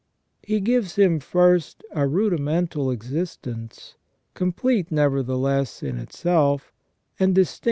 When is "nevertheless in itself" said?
4.91-6.73